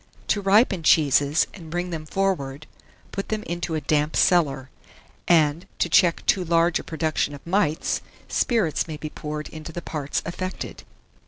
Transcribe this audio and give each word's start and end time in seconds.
To 0.29 0.41
ripen 0.41 0.81
cheeses, 0.81 1.45
and 1.53 1.69
bring 1.69 1.91
them 1.91 2.07
forward, 2.07 2.65
put 3.11 3.29
them 3.29 3.43
into 3.43 3.75
a 3.75 3.81
damp 3.81 4.15
cellar; 4.15 4.71
and, 5.27 5.67
to 5.77 5.89
check 5.89 6.25
too 6.25 6.43
large 6.43 6.79
a 6.79 6.83
production 6.83 7.35
of 7.35 7.45
mites, 7.45 8.01
spirits 8.27 8.87
may 8.87 8.97
be 8.97 9.11
poured 9.11 9.47
into 9.49 9.71
the 9.71 9.79
parts 9.83 10.23
affected. 10.25 10.81